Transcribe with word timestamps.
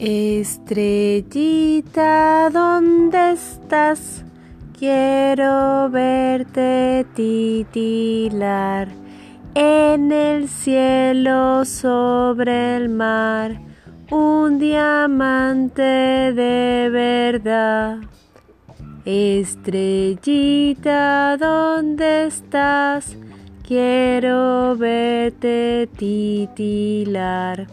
Estrellita, 0.00 1.30
¿dónde 2.50 3.32
estás? 3.32 4.24
Quiero 4.78 5.90
verte 5.90 7.04
titilar 7.16 8.86
en 9.56 10.12
el 10.12 10.48
cielo 10.48 11.64
sobre 11.64 12.76
el 12.76 12.90
mar, 12.90 13.60
un 14.12 14.60
diamante 14.60 15.82
de 15.82 16.90
verdad. 16.92 17.98
Estrellita, 19.04 20.16
¿dónde 21.38 22.26
estás? 22.26 23.16
Quiero 23.66 24.76
verte 24.76 25.88
titilar. 25.96 27.66